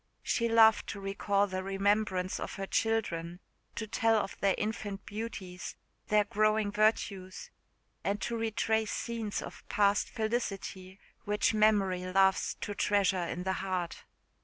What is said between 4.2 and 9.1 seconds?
their infant beauties, their growing virtues and to retrace